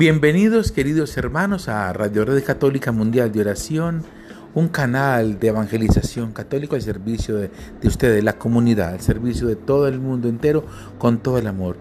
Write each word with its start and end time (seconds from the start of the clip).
Bienvenidos 0.00 0.72
queridos 0.72 1.14
hermanos 1.18 1.68
a 1.68 1.92
Radio 1.92 2.24
Red 2.24 2.42
Católica 2.42 2.90
Mundial 2.90 3.30
de 3.32 3.42
Oración, 3.42 4.02
un 4.54 4.68
canal 4.68 5.38
de 5.38 5.48
evangelización 5.48 6.32
católico 6.32 6.74
al 6.74 6.80
servicio 6.80 7.36
de, 7.36 7.50
ustedes, 7.82 8.24
la 8.24 8.38
comunidad, 8.38 8.94
al 8.94 9.02
servicio 9.02 9.46
de 9.46 9.56
todo 9.56 9.86
el 9.88 10.00
mundo 10.00 10.30
entero 10.30 10.64
con 10.96 11.18
todo 11.18 11.36
el 11.36 11.46
amor. 11.46 11.76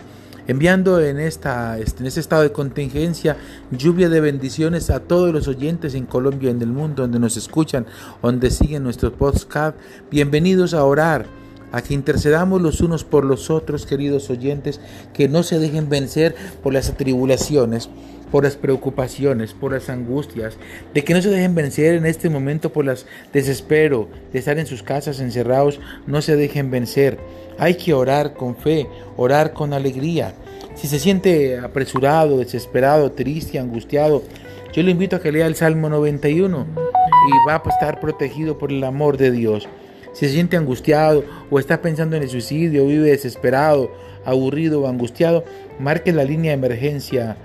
Enviando 0.48 1.00
en, 1.00 1.18
esta, 1.18 1.78
en 1.78 2.06
este 2.06 2.20
estado 2.20 2.42
de 2.42 2.52
contingencia 2.52 3.38
lluvia 3.72 4.10
de 4.10 4.20
bendiciones 4.20 4.90
a 4.90 5.00
todos 5.00 5.32
los 5.32 5.48
oyentes 5.48 5.96
en 5.96 6.06
Colombia 6.06 6.50
y 6.50 6.52
en 6.52 6.62
el 6.62 6.74
mundo 6.74 7.04
donde 7.04 7.20
nos 7.20 7.38
escuchan, 7.38 7.86
donde 8.22 8.52
siguen 8.52 8.84
nuestros 8.84 9.14
podcast. 9.14 9.78
Bienvenidos 10.12 10.74
a 10.74 10.84
orar 10.84 11.39
a 11.72 11.82
que 11.82 11.94
intercedamos 11.94 12.62
los 12.62 12.82
unos 12.82 13.04
por 13.04 13.26
los 13.26 13.50
otros, 13.50 13.86
queridos 13.86 14.30
oyentes, 14.30 14.80
que 15.14 15.28
no 15.28 15.44
se 15.44 15.60
dejen 15.60 15.90
vencer 15.90 16.36
por 16.64 16.74
las 16.74 16.90
atribulaciones, 16.90 17.90
por 18.32 18.44
las 18.44 18.56
preocupaciones, 18.56 19.54
por 19.54 19.74
las 19.74 19.90
angustias, 19.90 20.58
de 20.94 21.04
que 21.04 21.14
no 21.14 21.22
se 21.22 21.30
dejen 21.30 21.56
vencer 21.56 21.96
en 21.96 22.06
este 22.06 22.30
momento 22.30 22.72
por 22.72 22.86
las 22.86 23.06
desespero 23.34 24.08
de 24.32 24.40
estar 24.40 24.58
en 24.60 24.68
sus 24.68 24.84
casas 24.84 25.20
encerrados, 25.20 25.80
no 26.08 26.22
se 26.22 26.36
dejen 26.36 26.72
vencer. 26.72 27.20
Hay 27.58 27.76
que 27.76 27.94
orar 27.94 28.34
con 28.34 28.56
fe, 28.56 28.88
orar 29.18 29.54
con 29.54 29.74
alegría. 29.74 30.34
Si 30.76 30.88
se 30.88 31.00
siente 31.00 31.60
apresurado, 31.60 32.38
desesperado, 32.38 33.12
triste, 33.12 33.60
angustiado, 33.60 34.24
yo 34.72 34.84
le 34.84 34.92
invito 34.92 35.16
a 35.16 35.20
que 35.20 35.32
lea 35.32 35.48
el 35.48 35.56
Salmo 35.56 35.90
91 35.90 36.68
y 36.68 37.48
va 37.48 37.56
a 37.56 37.70
estar 37.70 38.00
protegido 38.00 38.58
por 38.58 38.72
el 38.72 38.84
amor 38.84 39.18
de 39.18 39.32
Dios 39.32 39.68
si 40.20 40.28
se 40.28 40.34
siente 40.34 40.58
angustiado 40.58 41.24
o 41.50 41.60
está 41.60 41.82
pensando 41.82 42.18
en 42.18 42.24
el 42.24 42.30
suicidio, 42.30 42.86
vive 42.86 43.10
desesperado, 43.10 43.90
aburrido 44.26 44.82
o 44.82 44.88
angustiado, 44.88 45.46
marque 45.80 46.12
la 46.12 46.26
línea 46.26 46.52
de 46.52 46.58
emergencia 46.58 47.38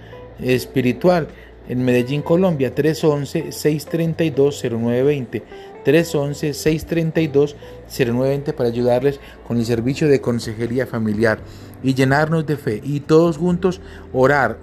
espiritual 0.42 1.28
en 1.68 1.84
Medellín, 1.84 2.22
Colombia, 2.22 2.74
311-632-0920. 2.74 5.42
311-632-0920 5.84 8.54
para 8.54 8.68
ayudarles 8.68 9.20
con 9.46 9.58
el 9.58 9.66
servicio 9.66 10.08
de 10.08 10.20
consejería 10.20 10.86
familiar 10.86 11.38
y 11.82 11.94
llenarnos 11.94 12.46
de 12.46 12.56
fe 12.56 12.80
y 12.82 13.00
todos 13.00 13.36
juntos 13.36 13.80
orar. 14.12 14.58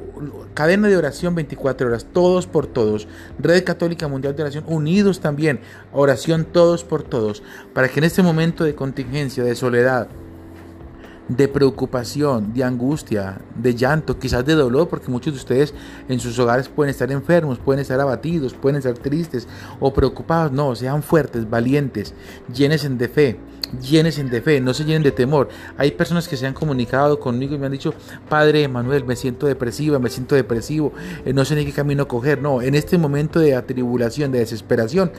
Cadena 0.53 0.87
de 0.87 0.97
oración 0.97 1.35
24 1.35 1.87
horas, 1.87 2.07
todos 2.11 2.47
por 2.47 2.67
todos. 2.67 3.07
Red 3.39 3.63
Católica 3.63 4.07
Mundial 4.07 4.35
de 4.35 4.41
Oración, 4.41 4.63
unidos 4.67 5.19
también. 5.19 5.59
Oración 5.93 6.45
todos 6.45 6.83
por 6.83 7.03
todos, 7.03 7.43
para 7.73 7.87
que 7.87 7.99
en 7.99 8.05
este 8.05 8.23
momento 8.23 8.63
de 8.63 8.75
contingencia, 8.75 9.43
de 9.43 9.55
soledad, 9.55 10.07
de 11.37 11.47
preocupación, 11.47 12.53
de 12.53 12.63
angustia, 12.63 13.39
de 13.55 13.73
llanto, 13.73 14.19
quizás 14.19 14.45
de 14.45 14.53
dolor, 14.53 14.89
porque 14.89 15.09
muchos 15.09 15.33
de 15.33 15.39
ustedes 15.39 15.73
en 16.09 16.19
sus 16.19 16.37
hogares 16.39 16.67
pueden 16.67 16.89
estar 16.89 17.11
enfermos, 17.11 17.57
pueden 17.57 17.81
estar 17.81 17.99
abatidos, 17.99 18.53
pueden 18.53 18.77
estar 18.77 18.93
tristes 18.93 19.47
o 19.79 19.93
preocupados. 19.93 20.51
No, 20.51 20.75
sean 20.75 21.03
fuertes, 21.03 21.49
valientes, 21.49 22.13
llénense 22.53 22.89
de 22.89 23.07
fe, 23.07 23.39
llénense 23.81 24.23
de 24.23 24.41
fe, 24.41 24.59
no 24.59 24.73
se 24.73 24.83
llenen 24.83 25.03
de 25.03 25.11
temor. 25.11 25.47
Hay 25.77 25.91
personas 25.91 26.27
que 26.27 26.35
se 26.35 26.47
han 26.47 26.53
comunicado 26.53 27.19
conmigo 27.19 27.55
y 27.55 27.57
me 27.57 27.67
han 27.67 27.71
dicho, 27.71 27.93
Padre 28.27 28.67
Manuel, 28.67 29.05
me 29.05 29.15
siento 29.15 29.47
depresiva, 29.47 29.99
me 29.99 30.09
siento 30.09 30.35
depresivo, 30.35 30.91
eh, 31.25 31.33
no 31.33 31.45
sé 31.45 31.55
ni 31.55 31.65
qué 31.65 31.71
camino 31.71 32.07
coger. 32.07 32.41
No, 32.41 32.61
en 32.61 32.75
este 32.75 32.97
momento 32.97 33.39
de 33.39 33.55
atribulación, 33.55 34.31
de 34.31 34.39
desesperación, 34.39 35.11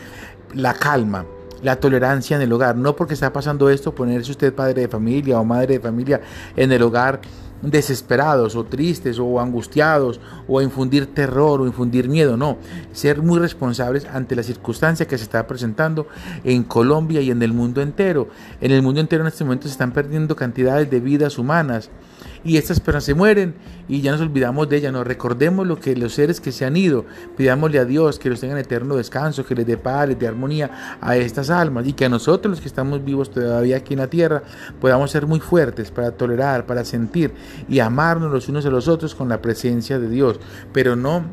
la 0.55 0.75
calma 0.75 1.25
la 1.63 1.77
tolerancia 1.77 2.37
en 2.37 2.43
el 2.43 2.53
hogar. 2.53 2.77
No 2.77 2.95
porque 2.97 3.15
está 3.15 3.33
pasando 3.33 3.71
esto, 3.71 3.95
ponerse 3.95 4.31
usted 4.31 4.55
padre 4.55 4.83
de 4.83 4.89
familia 4.89 5.41
o 5.41 5.45
madre 5.45 5.75
de 5.75 5.81
familia 5.81 6.21
en 6.57 6.73
el 6.73 6.83
hogar 6.83 7.21
desesperados 7.63 8.57
o 8.57 8.65
tristes 8.65 9.19
o 9.19 9.41
angustiados 9.41 10.21
o 10.49 10.61
infundir 10.61 11.15
terror 11.15 11.61
o 11.61 11.67
infundir 11.67 12.09
miedo, 12.09 12.37
no, 12.37 12.59
ser 12.93 13.23
muy 13.23 13.39
responsables 13.39 14.05
ante 14.05 14.35
la 14.35 14.43
circunstancia 14.43 15.07
que 15.07 15.17
se 15.17 15.25
está 15.25 15.47
presentando 15.47 16.09
en 16.45 16.65
Colombia 16.65 17.21
y 17.21 17.31
en 17.31 17.43
el 17.43 17.53
mundo 17.53 17.81
entero. 17.81 18.29
En 18.61 18.73
el 18.73 18.83
mundo 18.83 19.01
entero 19.01 19.23
en 19.23 19.29
este 19.29 19.45
momento 19.45 19.69
se 19.69 19.73
están 19.73 19.93
perdiendo 19.93 20.37
cantidades 20.37 20.91
de 20.91 21.01
vidas 21.01 21.39
humanas 21.39 21.89
y 22.45 22.57
estas 22.57 22.81
personas 22.81 23.05
se 23.05 23.15
mueren 23.15 23.55
y 23.89 24.01
ya 24.01 24.13
nos 24.13 24.21
olvidamos 24.21 24.69
de 24.69 24.77
ellas, 24.79 24.93
nos 24.93 25.07
recordemos 25.07 25.67
lo 25.67 25.79
que 25.79 25.95
los 25.97 26.15
seres 26.15 26.41
que 26.41 26.53
se 26.53 26.65
han 26.65 26.77
ido, 26.77 27.05
pidámosle 27.37 27.79
a 27.79 27.85
Dios 27.85 28.19
que 28.19 28.31
los 28.31 28.41
tengan 28.41 28.59
eterno 28.59 28.97
descanso, 28.97 29.45
que 29.45 29.55
les 29.55 29.67
dé 29.67 29.77
paz, 29.77 30.09
les 30.09 30.19
dé 30.19 30.27
armonía 30.27 30.99
a 31.01 31.17
estas 31.17 31.51
almas 31.51 31.87
y 31.87 31.93
que 31.93 32.05
a 32.05 32.09
nosotros 32.09 32.51
los 32.51 32.61
que 32.61 32.69
estamos 32.69 33.05
vivos 33.05 33.31
todavía 33.31 33.77
aquí 33.77 33.95
en 33.95 34.01
la 34.01 34.09
tierra 34.09 34.43
podamos 34.81 35.11
ser 35.11 35.27
muy 35.27 35.41
fuertes 35.41 35.91
para 35.91 36.13
tolerar, 36.13 36.67
para 36.67 36.85
sentir 36.85 37.33
y 37.69 37.81
amarnos 37.81 38.31
los 38.33 38.49
unos 38.49 38.67
a 38.67 38.71
los 38.71 38.89
otros 38.89 39.15
con 39.15 39.29
la 39.29 39.41
presencia 39.41 39.99
de 39.99 40.09
Dios, 40.09 40.41
pero 40.73 40.97
no 40.97 41.25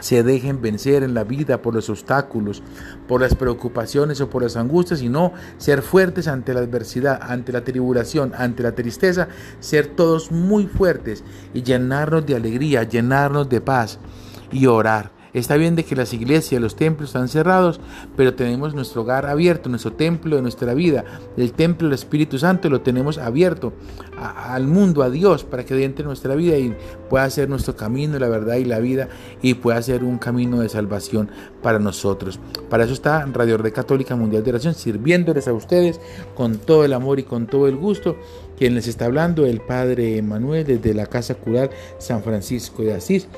se 0.00 0.22
dejen 0.22 0.60
vencer 0.60 1.02
en 1.02 1.14
la 1.14 1.24
vida 1.24 1.62
por 1.62 1.74
los 1.74 1.88
obstáculos, 1.88 2.62
por 3.08 3.20
las 3.20 3.34
preocupaciones 3.34 4.20
o 4.20 4.28
por 4.28 4.42
las 4.42 4.56
angustias, 4.56 5.00
sino 5.00 5.32
ser 5.58 5.82
fuertes 5.82 6.28
ante 6.28 6.54
la 6.54 6.60
adversidad, 6.60 7.18
ante 7.22 7.52
la 7.52 7.64
tribulación, 7.64 8.32
ante 8.36 8.62
la 8.62 8.72
tristeza, 8.72 9.28
ser 9.60 9.86
todos 9.86 10.30
muy 10.30 10.66
fuertes 10.66 11.24
y 11.54 11.62
llenarnos 11.62 12.26
de 12.26 12.36
alegría, 12.36 12.82
llenarnos 12.82 13.48
de 13.48 13.60
paz 13.60 13.98
y 14.52 14.66
orar. 14.66 15.15
Está 15.36 15.58
bien 15.58 15.76
de 15.76 15.84
que 15.84 15.94
las 15.94 16.14
iglesias, 16.14 16.62
los 16.62 16.76
templos 16.76 17.10
están 17.10 17.28
cerrados, 17.28 17.78
pero 18.16 18.32
tenemos 18.32 18.74
nuestro 18.74 19.02
hogar 19.02 19.26
abierto, 19.26 19.68
nuestro 19.68 19.92
templo 19.92 20.36
de 20.36 20.40
nuestra 20.40 20.72
vida, 20.72 21.04
el 21.36 21.52
templo 21.52 21.88
del 21.88 21.94
Espíritu 21.94 22.38
Santo 22.38 22.70
lo 22.70 22.80
tenemos 22.80 23.18
abierto 23.18 23.74
al 24.16 24.66
mundo, 24.66 25.02
a 25.02 25.10
Dios, 25.10 25.44
para 25.44 25.66
que 25.66 25.84
entre 25.84 26.04
en 26.04 26.06
nuestra 26.06 26.34
vida 26.36 26.56
y 26.56 26.74
pueda 27.10 27.28
ser 27.28 27.50
nuestro 27.50 27.76
camino, 27.76 28.18
la 28.18 28.28
verdad 28.28 28.56
y 28.56 28.64
la 28.64 28.78
vida, 28.78 29.10
y 29.42 29.52
pueda 29.52 29.82
ser 29.82 30.04
un 30.04 30.16
camino 30.16 30.60
de 30.60 30.70
salvación 30.70 31.28
para 31.62 31.78
nosotros. 31.78 32.40
Para 32.70 32.84
eso 32.84 32.94
está 32.94 33.26
Radio 33.26 33.58
Red 33.58 33.74
Católica 33.74 34.16
Mundial 34.16 34.42
de 34.42 34.52
Oración, 34.52 34.74
sirviéndoles 34.74 35.48
a 35.48 35.52
ustedes 35.52 36.00
con 36.34 36.56
todo 36.56 36.82
el 36.86 36.94
amor 36.94 37.18
y 37.18 37.24
con 37.24 37.46
todo 37.46 37.68
el 37.68 37.76
gusto. 37.76 38.16
Quien 38.56 38.74
les 38.74 38.88
está 38.88 39.04
hablando, 39.04 39.44
el 39.44 39.60
Padre 39.60 40.22
Manuel, 40.22 40.64
desde 40.64 40.94
la 40.94 41.04
Casa 41.04 41.34
Cural 41.34 41.68
San 41.98 42.22
Francisco 42.22 42.82
de 42.82 42.94
Asís 42.94 43.28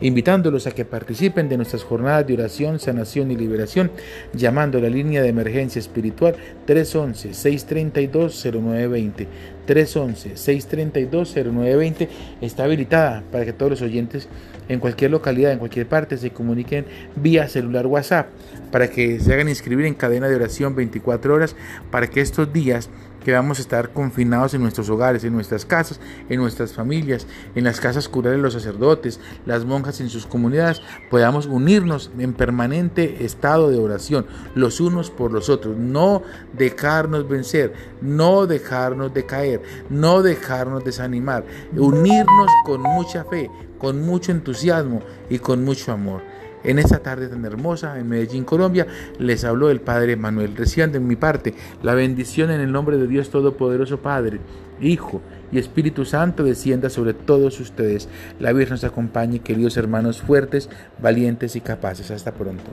invitándolos 0.00 0.66
a 0.66 0.72
que 0.72 0.84
participen 0.84 1.48
de 1.48 1.56
nuestras 1.56 1.84
jornadas 1.84 2.26
de 2.26 2.34
oración, 2.34 2.78
sanación 2.78 3.30
y 3.30 3.36
liberación, 3.36 3.90
llamando 4.32 4.76
a 4.78 4.82
la 4.82 4.88
línea 4.88 5.22
de 5.22 5.28
emergencia 5.28 5.78
espiritual 5.78 6.34
311-632-0920. 6.66 9.26
311-632-0920 9.66 12.08
está 12.40 12.64
habilitada 12.64 13.22
para 13.32 13.44
que 13.44 13.52
todos 13.52 13.70
los 13.70 13.82
oyentes 13.82 14.28
en 14.68 14.80
cualquier 14.80 15.12
localidad, 15.12 15.52
en 15.52 15.58
cualquier 15.58 15.86
parte, 15.86 16.16
se 16.16 16.30
comuniquen 16.30 16.86
vía 17.14 17.48
celular 17.48 17.86
WhatsApp, 17.86 18.28
para 18.72 18.90
que 18.90 19.20
se 19.20 19.32
hagan 19.32 19.48
inscribir 19.48 19.86
en 19.86 19.94
cadena 19.94 20.28
de 20.28 20.34
oración 20.34 20.74
24 20.74 21.34
horas, 21.34 21.54
para 21.90 22.08
que 22.08 22.20
estos 22.20 22.52
días 22.52 22.90
que 23.26 23.32
vamos 23.32 23.58
a 23.58 23.62
estar 23.62 23.90
confinados 23.90 24.54
en 24.54 24.62
nuestros 24.62 24.88
hogares, 24.88 25.24
en 25.24 25.32
nuestras 25.32 25.66
casas, 25.66 25.98
en 26.28 26.38
nuestras 26.38 26.72
familias, 26.72 27.26
en 27.56 27.64
las 27.64 27.80
casas 27.80 28.08
curales 28.08 28.38
de 28.38 28.42
los 28.44 28.52
sacerdotes, 28.52 29.18
las 29.46 29.64
monjas 29.64 30.00
en 30.00 30.10
sus 30.10 30.26
comunidades, 30.26 30.80
podamos 31.10 31.46
unirnos 31.46 32.12
en 32.20 32.34
permanente 32.34 33.24
estado 33.24 33.68
de 33.68 33.80
oración, 33.80 34.26
los 34.54 34.78
unos 34.78 35.10
por 35.10 35.32
los 35.32 35.48
otros, 35.48 35.76
no 35.76 36.22
dejarnos 36.52 37.28
vencer, 37.28 37.72
no 38.00 38.46
dejarnos 38.46 39.12
decaer, 39.12 39.60
no 39.90 40.22
dejarnos 40.22 40.84
desanimar, 40.84 41.44
unirnos 41.76 42.50
con 42.64 42.80
mucha 42.80 43.24
fe, 43.24 43.50
con 43.80 44.02
mucho 44.02 44.30
entusiasmo 44.30 45.02
y 45.28 45.40
con 45.40 45.64
mucho 45.64 45.90
amor. 45.90 46.35
En 46.66 46.80
esta 46.80 46.98
tarde 46.98 47.28
tan 47.28 47.44
hermosa 47.44 47.96
en 47.96 48.08
Medellín, 48.08 48.42
Colombia, 48.42 48.88
les 49.20 49.44
habló 49.44 49.70
el 49.70 49.80
Padre 49.80 50.16
Manuel. 50.16 50.56
Reciban 50.56 50.90
de 50.90 50.98
mi 50.98 51.14
parte 51.14 51.54
la 51.84 51.94
bendición 51.94 52.50
en 52.50 52.60
el 52.60 52.72
nombre 52.72 52.96
de 52.96 53.06
Dios 53.06 53.30
Todopoderoso 53.30 53.98
Padre, 53.98 54.40
Hijo 54.80 55.22
y 55.52 55.58
Espíritu 55.58 56.04
Santo 56.04 56.42
descienda 56.42 56.90
sobre 56.90 57.14
todos 57.14 57.60
ustedes. 57.60 58.08
La 58.40 58.52
Virgen 58.52 58.74
nos 58.74 58.84
acompañe, 58.84 59.38
queridos 59.38 59.76
hermanos 59.76 60.20
fuertes, 60.22 60.68
valientes 61.00 61.54
y 61.54 61.60
capaces. 61.60 62.10
Hasta 62.10 62.32
pronto. 62.32 62.72